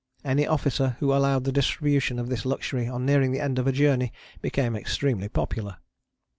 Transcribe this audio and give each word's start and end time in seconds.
Any 0.25 0.47
officer 0.47 0.97
who 0.99 1.13
allowed 1.13 1.43
the 1.43 1.51
distribution 1.51 2.17
of 2.17 2.27
this 2.27 2.43
luxury 2.43 2.87
on 2.87 3.05
nearing 3.05 3.31
the 3.33 3.39
end 3.39 3.59
of 3.59 3.67
a 3.67 3.71
journey 3.71 4.11
became 4.41 4.75
extremely 4.75 5.29
popular. 5.29 5.77